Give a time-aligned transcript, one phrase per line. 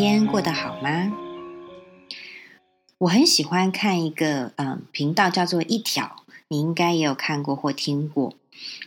[0.00, 1.12] 天过得好吗？
[2.96, 8.32] 我很喜欢看一个嗯频道，叫做一条，你应该也有看过或听过。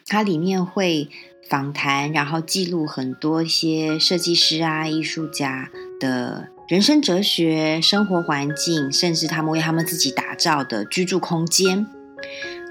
[0.07, 1.09] 它里面会
[1.47, 5.69] 访谈，然后记录很多一些设计师啊、艺术家
[5.99, 11.85] 的人生哲学、生活环境，甚至他们为他们自己打造的居住空间。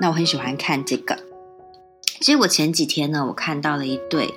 [0.00, 1.18] 那我很喜欢看这个。
[2.20, 4.34] 其实我前几天呢，我看到了一对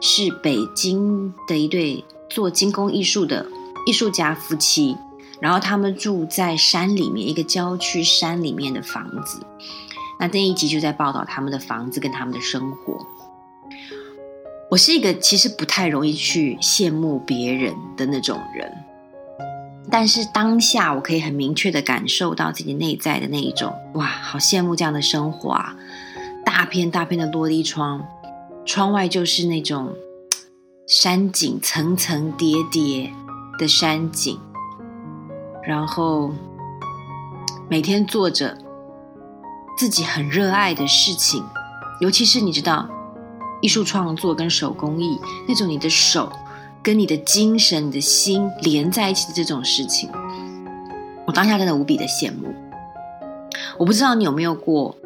[0.00, 3.46] 是北京的一对做金工艺术的
[3.86, 4.96] 艺术家夫妻，
[5.40, 9.40] 然后他们住在山里面一个郊区山里面的房子。
[10.20, 13.06] 那那一集就在报道他们的房子跟他们的生活。
[14.70, 18.70] 我是一个其实不太容易去羡慕别人的那种人，
[19.90, 25.74] 但是当下我可以很明确的感受到自己内在的那一种，哇，好羡慕这样的生活啊！
[26.44, 28.06] 大片大片的落地窗，
[28.66, 29.94] 窗外就是那种
[30.90, 33.12] 山景，层层叠叠
[33.58, 34.40] 的山景。
[35.62, 36.30] 然后
[37.68, 38.56] 每天做着
[39.76, 41.44] 自己很热爱的事情，
[42.00, 42.88] 尤其是你知道，
[43.60, 46.32] 艺术创作跟手工艺那种，你的手
[46.82, 50.08] 跟你的精神、你的心连在一起的这种事情，
[51.26, 52.48] 我当下真的无比的羡慕。
[53.76, 54.96] 我不知道你有没有过。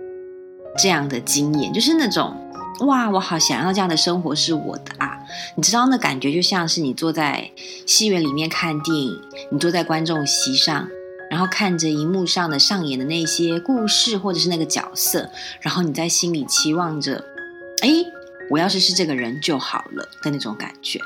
[0.79, 2.35] 这样的经验就是那种
[2.81, 5.19] 哇，我好想要这样的生活是我的啊！
[5.55, 7.51] 你知道那感觉就像是你坐在
[7.87, 10.89] 戏院里面看电影，你坐在观众席上，
[11.31, 17.25] 然后看着荧幕上的上演的那些故事或者是那个角色，然后你在心里期望着，
[17.83, 17.89] 哎，
[18.51, 20.99] 我要是是这个人就好了的那种感觉。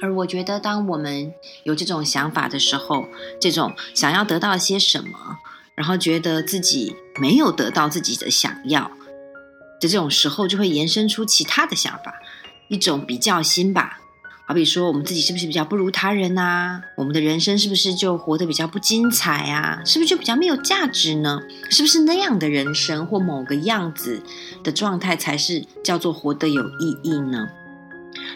[0.00, 1.32] 而我觉得，当我们
[1.64, 3.04] 有这种想法的时候，
[3.40, 5.10] 这种想要得到些什么。
[5.74, 8.90] 然后觉得自己没有得到自己的想要
[9.82, 12.14] 的这种时候，就会延伸出其他的想法，
[12.68, 13.98] 一种比较心吧。
[14.44, 16.82] 好比说，我们自己是不是比较不如他人啊？
[16.96, 19.80] 我们的人生是不是就活得比较不精彩啊？
[19.84, 21.40] 是不是就比较没有价值呢？
[21.70, 24.22] 是不是那样的人生或某个样子
[24.62, 27.48] 的状态才是叫做活得有意义呢？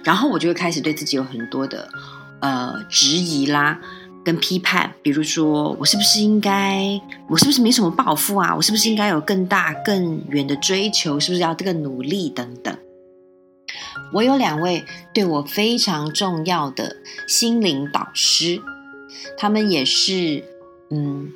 [0.03, 1.89] 然后我就会开始对自己有很多的
[2.41, 3.79] 呃质疑啦。
[4.27, 8.53] 跟批判，比如说，我是不是应该，我是不是没什么抱负啊？
[8.57, 11.21] 我是不是应该有更大、更远的追求？
[11.21, 12.77] 是不是要更努力等等？
[14.13, 16.97] 我有两位对我非常重要的
[17.29, 18.61] 心灵导师，
[19.39, 20.43] 他们也是，
[20.91, 21.31] 嗯，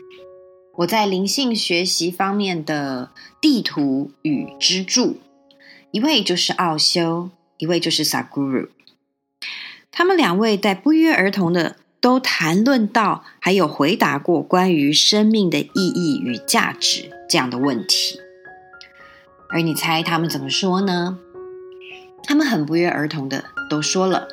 [0.78, 5.18] 我在灵性学习方面的地图与支柱。
[5.92, 8.70] 一位就是奥修，一位就是 Sadhguru。
[9.92, 11.76] 他们两位在不约而同的。
[12.00, 18.18] 都谈论到，还有回答过关于生命的意义与价值这样的问题。
[19.50, 21.18] 而你猜他们怎么说呢？
[22.22, 24.28] 他们很不约而同的都说了：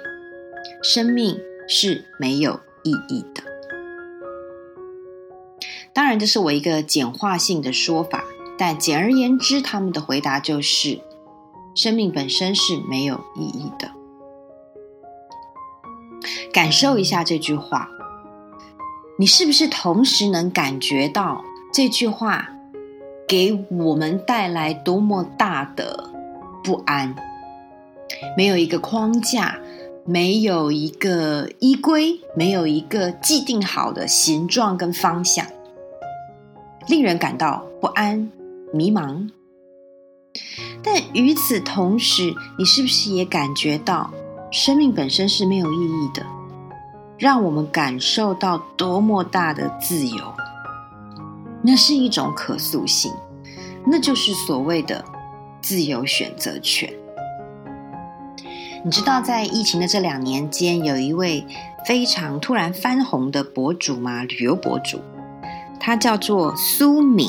[0.81, 3.43] 生命是没有意义的。
[5.93, 8.23] 当然，这是我一个简化性的说法，
[8.57, 11.01] 但简而言之，他们的回答就是：
[11.73, 13.96] 生命本身是没有意义的。
[16.51, 17.89] 感受一下这句话，
[19.17, 21.43] 你是不是同时能感觉到
[21.73, 22.49] 这句话
[23.27, 26.09] 给我们带来多么大的
[26.63, 27.15] 不安？
[28.35, 29.59] 没有一个框架，
[30.05, 35.45] 没有一个依归，没有一个既定好的形状跟方向，
[36.87, 38.31] 令人感到不安、
[38.73, 39.29] 迷茫。
[40.81, 44.11] 但与此同时，你是不是也感觉到
[44.51, 46.25] 生命本身是没有意义的？
[47.17, 50.33] 让我们感受到多么大的自由，
[51.63, 53.11] 那是一种可塑性，
[53.85, 55.03] 那就是所谓的
[55.61, 56.93] 自由选择权。
[58.85, 61.45] 你知道，在疫情的这两年间，有一位
[61.85, 64.23] 非常突然翻红的博主吗？
[64.23, 65.01] 旅游博主，
[65.79, 67.27] 他叫做苏敏，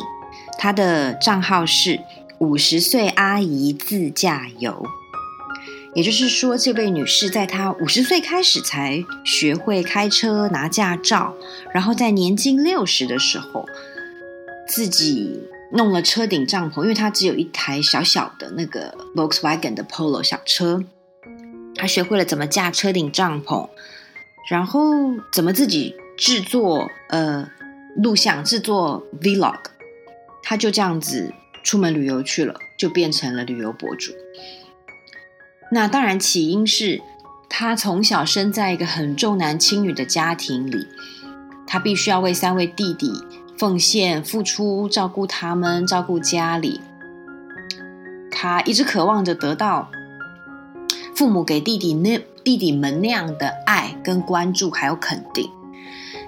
[0.59, 1.99] 他的账号是
[2.39, 4.85] 五十岁阿姨自驾游。
[5.95, 11.35] 也就是说，这位女士在她五十岁开始才学会开车、拿驾照，
[11.73, 13.67] 然后在年近六十的时候，
[14.69, 15.43] 自己
[15.73, 20.85] 弄了车顶帐篷，因为她只有一台小小的那个 Volkswagen 的 Polo 小车，
[21.75, 23.69] 她学会了怎么架车顶帐篷，
[24.51, 24.93] 然后
[25.33, 27.49] 怎么自己制作呃
[27.97, 29.59] 录像、制作 Vlog，
[30.43, 31.33] 她就这样子
[31.65, 34.13] 出门旅游去了，就变成了旅游博主。
[35.71, 37.03] 那当然，起因是
[37.49, 40.87] 他从小生在一个很重男轻女的家庭里，
[41.67, 43.13] 他必须要为三位弟弟
[43.59, 46.81] 奉献、付出、照顾他们、照顾家里。
[48.31, 49.91] 他一直渴望着得到
[51.15, 55.51] 父母给弟弟那弟弟们那样的爱跟关注，还有肯定。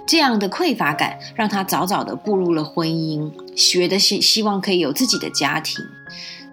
[0.06, 5.84] 这样的匮乏感让他早早的步入了婚姻，学的希希望可以有自己的家庭，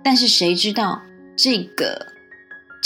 [0.03, 1.01] 但是谁知道
[1.35, 2.05] 这个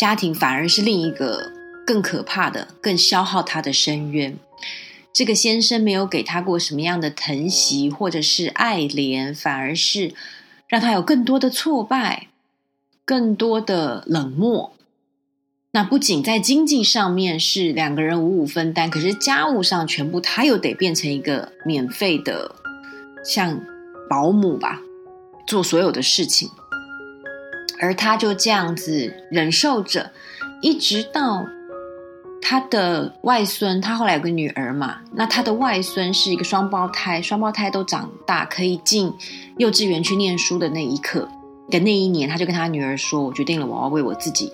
[0.02, 1.52] 家庭反而是另一个
[1.86, 4.36] 更可怕的、更消耗他的深渊。
[5.14, 10.16] 这个先生没有给他过什么样的疼惜或者是爱怜，反而是
[10.68, 12.30] 让他有更多的挫败，
[13.06, 14.74] 更多的冷漠。
[15.74, 22.56] 那不仅在经济上面是两个人五五分担，可是家务上全部他又得变成一个免费的，
[23.24, 23.64] 像
[24.10, 24.80] 保姆吧，
[25.46, 26.50] 做所有的事情，
[27.82, 30.12] 而他就这样子忍受着，
[30.62, 31.44] 一直到
[32.42, 39.12] 他的外孙，他后来有个女儿嘛，那他的外孙是一个双胞胎，双胞胎都长大可以进
[39.58, 41.28] 幼稚园去念书的那一刻
[41.70, 44.52] 的那一年，他就跟他女儿说：“我决定了，我要为我自己。”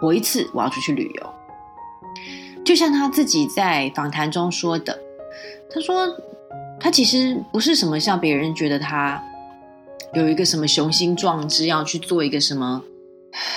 [0.00, 1.34] 活一次，我要出去旅游。
[2.64, 4.98] 就像他自己在访谈中说的，
[5.70, 6.08] 他说
[6.80, 9.22] 他其实不是什么像别人觉得他
[10.14, 12.82] 有一个什么雄心壮志要去做一个什么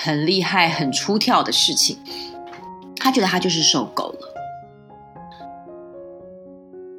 [0.04, 1.98] 很厉害、很出挑的事情。
[2.96, 4.20] 他觉得他就是受够了。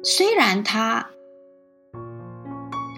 [0.03, 1.05] 虽然他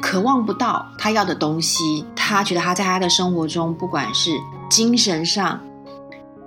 [0.01, 4.31] 渴望不到他要的东西，他觉得他在他的生活中，不管是
[4.69, 5.59] 精神上。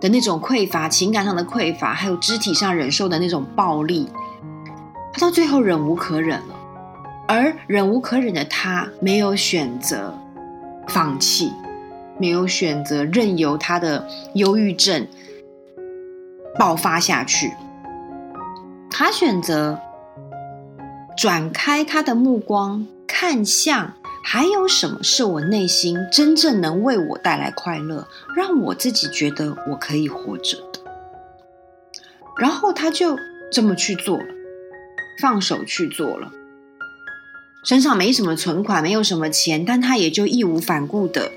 [0.01, 4.07] 的那种匮乏，情感上的匮乏，还有肢体上忍受的那种暴力，
[5.11, 6.54] 他到最后忍无可忍了。
[7.27, 10.13] 而忍无可忍的他，没有选择
[10.89, 11.53] 放弃，
[12.19, 15.07] 没有选择任由他的忧郁症
[16.59, 17.53] 爆发下去。
[18.91, 19.81] 他选择
[21.17, 23.95] 转开他的目光，看向。
[24.27, 30.81] 还有什么是我内心真正能为我带来快乐，让我自己觉得我可以活着的？
[32.39, 33.19] 然后他就
[33.53, 34.25] 这么去做了，
[35.21, 36.33] 放手去做了。
[37.65, 41.33] 身上没什么存款，没有什么钱，但他也就义无反顾的，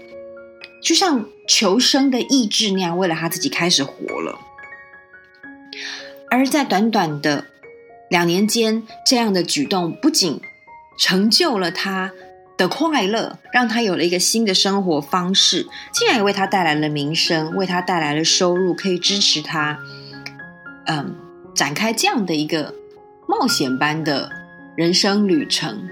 [0.84, 4.38] 就像求生的意志那样，为了他自己开始活了。
[6.30, 7.46] 而在短短的
[8.10, 10.42] 两年间，这样的举动不仅
[11.00, 12.12] 成就了他。
[12.58, 19.78] 的快乐让他有了一个新的生活方式，竟然也为他带来了名声，为他带来了收入，可以支持他，
[20.88, 21.16] 嗯，
[21.54, 22.74] 展开这样的一个
[23.28, 24.32] 冒险般的
[24.76, 25.88] 人生旅程。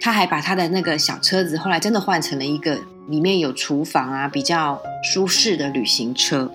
[0.00, 6.50] 他还把他的那个小车子后来真的换成了一个里面有厨房啊，比较舒适的旅行车。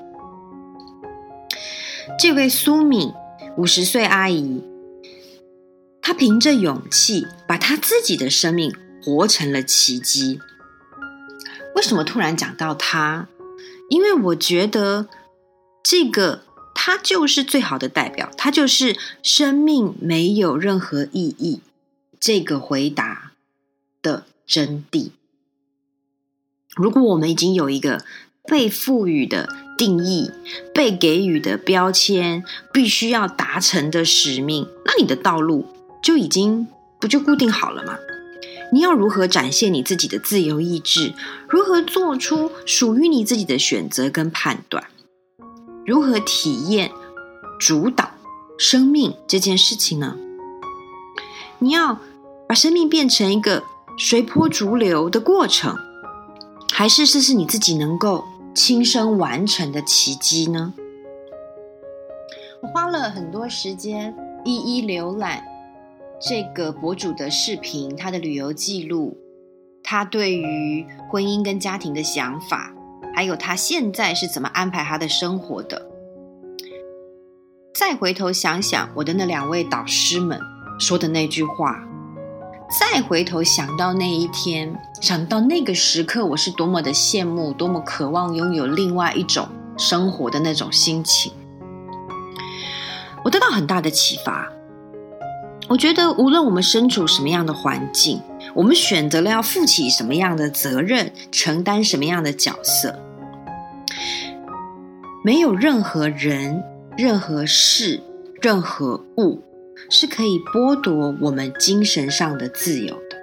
[2.20, 3.12] 这位苏敏
[3.58, 4.64] 五十岁阿姨，
[6.02, 8.74] 她凭着勇气把她自己的生命。
[9.06, 10.40] 活成了奇迹。
[11.76, 13.28] 为什么突然讲到他？
[13.90, 15.10] 因为我觉得
[15.84, 16.44] 这个
[16.74, 21.60] 他就是最好的代表，他就是生命没有任何意义
[22.18, 23.23] 这个回答
[24.04, 25.10] 的真谛。
[26.76, 28.04] 如果我们已经有一个
[28.44, 30.30] 被赋予的定义、
[30.74, 35.66] 被给予的标签，必须要达成的使命，那你的道路
[36.04, 36.68] 就已经
[37.00, 37.98] 不就固定好了吗？
[38.72, 41.14] 你要如何展现你自己的自由意志？
[41.48, 44.84] 如何做出属于你自己的选择跟判断？
[45.86, 46.92] 如何体验
[47.60, 48.12] 主导
[48.58, 50.18] 生命这件事情呢？
[51.60, 52.00] 你要
[52.48, 53.64] 把生命变成一个
[53.98, 55.76] 随波逐流的过程，
[56.72, 58.24] 还是这是你自己能够
[58.56, 60.74] 亲身完成的奇迹呢？
[62.62, 65.44] 我花了很多时间一一浏览。
[66.26, 69.18] 这个博主的视频，他的旅游记录，
[69.84, 72.74] 他对于婚姻跟家庭的想法，
[73.14, 75.86] 还有他现在是怎么安排他的生活的。
[77.76, 80.40] 再回头想想我的那两位导师们
[80.80, 81.84] 说的那句话，
[82.80, 91.32] 再回头想到那一天，想到那个时刻，我是多么的羡慕，多么渴望拥有另外一种生活的那种心情，
[93.24, 94.52] 我得到很大的启发。
[95.70, 98.20] 我觉得，无论我们身处什么样的环境，
[98.56, 103.00] 我们选择了要负起什么样的责任，承担什么样的角色，
[105.24, 106.64] 没有任何人、
[106.98, 108.02] 任何事、
[108.42, 109.40] 任何物
[109.90, 113.18] 是可以剥夺我们精神上的自由的。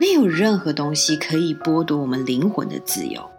[0.00, 3.30] 没有任何东西可以剥夺我们灵魂的自由。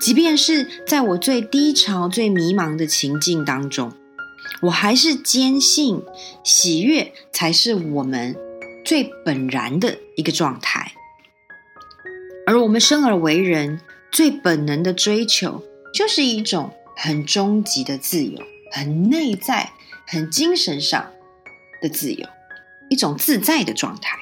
[0.00, 3.92] 即便是在我最低潮、最迷茫的情境当中。
[4.62, 6.02] 我还是坚信，
[6.42, 8.34] 喜悦才是我们
[8.84, 10.92] 最本然的一个状态，
[12.46, 15.62] 而我们生而为人，最本能的追求，
[15.92, 18.40] 就是一种很终极的自由，
[18.72, 19.70] 很内在、
[20.10, 21.04] 很精神上
[21.82, 22.26] 的自由，
[22.88, 24.16] 一种自在的状态。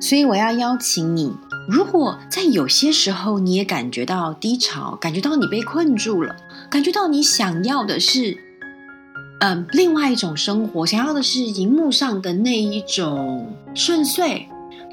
[0.00, 1.34] 所以我要邀请你，
[1.68, 6.36] 如果在有些时候你也感觉到低潮，感觉到你被困住了，
[6.70, 8.38] 感觉到你想要的是，
[9.40, 14.46] 嗯、另外一种生活，想要的是荧幕上的那一种顺遂，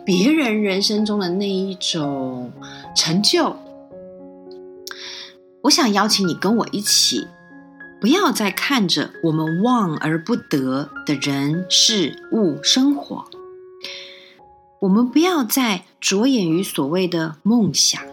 [0.04, 2.52] 别人人生中的那一种
[2.96, 3.56] 成就，
[5.62, 7.28] 我想邀请你跟我一起，
[8.04, 13.24] 不要再看着我们望而不得的人事物生活。
[14.82, 18.04] 我们不要再着眼于所谓的梦想，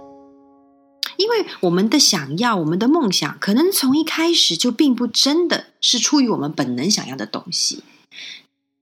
[1.17, 7.83] 因为我们的想要，我们的梦想，可能从一开始就并不真的是出于我们本能想要的东西，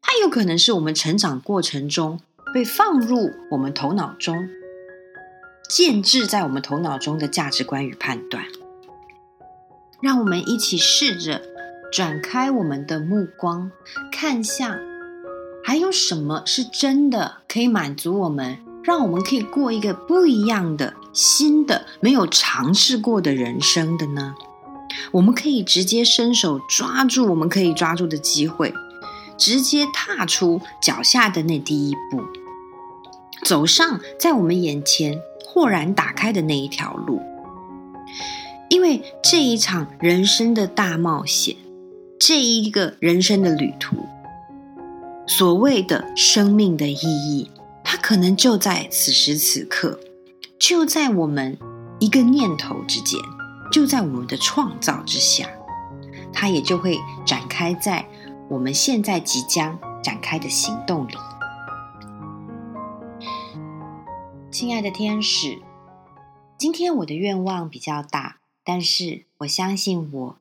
[0.03, 2.21] 它有可能是我们成长过程中
[2.53, 4.47] 被放入我们头脑中、
[5.71, 8.45] 建置在我们头脑中的价值观与判断。
[10.01, 11.43] 让我们一起试着
[11.93, 13.71] 转开我们的目光，
[14.13, 14.79] 看向。
[15.65, 24.35] 还有什么是真的可以满足我们，让我们可以过一个不一样的、新的、没有尝试过的人生的呢？
[25.11, 28.73] 我们可以直接伸手抓住我们可以抓住的机会，
[29.37, 32.23] 直接踏出脚下的那第一步，
[33.45, 37.21] 走上在我们眼前豁然打开的那一条路。
[38.69, 41.57] 因为这一场人生的大冒险，
[42.21, 43.97] 这一个人生的旅途。
[45.27, 47.51] 所谓的生命的意义，
[47.85, 49.99] 它可能就在此时此刻，
[50.59, 51.59] 就在我们
[51.99, 53.21] 一个念头之间，
[53.71, 55.49] 就在我们的创造之下，
[56.33, 58.07] 它也就会展开在
[58.49, 61.13] 我们现在即将展开的行动里。
[64.51, 65.59] 亲爱的天使，
[66.57, 68.38] 今天我的愿望比较大，
[68.69, 70.39] 但是我相信我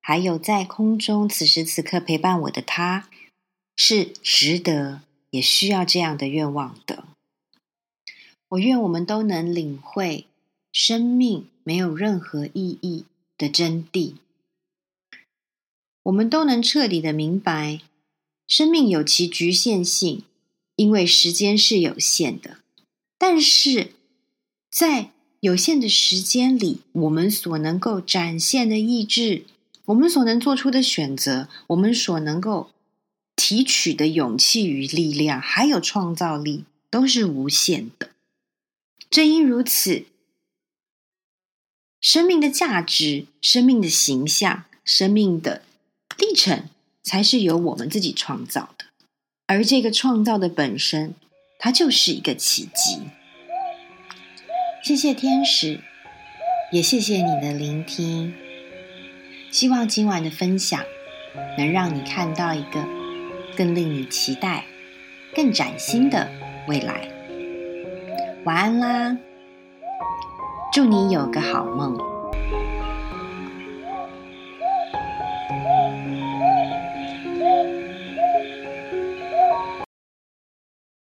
[0.00, 3.08] 还有在空中此时此刻陪伴我的他。
[3.76, 7.04] 是值得，也需要这样的愿望的。
[8.48, 10.26] 我愿我们都能领会
[10.72, 13.04] 生命没有任何意义
[13.38, 14.14] 的真谛。
[16.02, 17.80] 我们都能彻底的明白，
[18.48, 20.24] 生命有其局限性，
[20.74, 22.58] 因为时间是有限的。
[23.16, 23.92] 但是
[24.68, 25.12] 在
[25.42, 29.44] 有限的时间里，我们所能够展现的意志，
[29.86, 32.70] 我们所能做出的选择，我们所能够。
[33.34, 38.10] 提取的勇气与力量，还有创造力，都是无限的。
[39.10, 40.04] 正因如此，
[42.00, 45.62] 生命的价值、生命的形象、生命的
[46.18, 46.68] 历程，
[47.02, 48.84] 才是由我们自己创造的。
[49.46, 51.14] 而这个创造的本身，
[51.58, 53.00] 它就是一个奇迹。
[54.82, 55.78] 谢谢天使，
[56.72, 58.34] 也谢谢你的聆听。
[59.52, 60.82] 希望今晚的分享，
[61.56, 62.84] 能让你看到一个。
[63.54, 64.64] 更令你期待、
[65.34, 66.26] 更崭新的
[66.66, 67.06] 未来。
[68.44, 69.18] 晚安啦，
[70.72, 72.11] 祝你有个好梦。